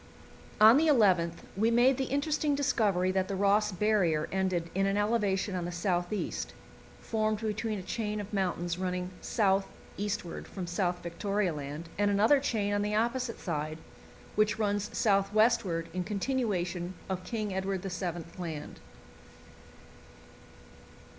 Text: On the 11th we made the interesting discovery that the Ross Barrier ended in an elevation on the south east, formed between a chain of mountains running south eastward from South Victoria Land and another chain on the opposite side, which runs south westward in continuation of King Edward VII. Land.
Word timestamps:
On 0.59 0.77
the 0.77 0.87
11th 0.87 1.45
we 1.55 1.69
made 1.69 1.97
the 1.97 2.05
interesting 2.05 2.55
discovery 2.55 3.11
that 3.11 3.27
the 3.27 3.35
Ross 3.35 3.71
Barrier 3.71 4.27
ended 4.31 4.71
in 4.73 4.87
an 4.87 4.97
elevation 4.97 5.53
on 5.53 5.65
the 5.65 5.71
south 5.71 6.11
east, 6.11 6.53
formed 7.01 7.41
between 7.41 7.77
a 7.77 7.83
chain 7.83 8.19
of 8.19 8.33
mountains 8.33 8.79
running 8.79 9.11
south 9.21 9.67
eastward 9.97 10.47
from 10.47 10.65
South 10.65 11.03
Victoria 11.03 11.53
Land 11.53 11.87
and 11.99 12.09
another 12.09 12.39
chain 12.39 12.73
on 12.73 12.81
the 12.81 12.95
opposite 12.95 13.39
side, 13.39 13.77
which 14.35 14.57
runs 14.57 14.89
south 14.97 15.31
westward 15.35 15.87
in 15.93 16.03
continuation 16.03 16.95
of 17.07 17.23
King 17.23 17.53
Edward 17.53 17.83
VII. 17.83 18.23
Land. 18.39 18.79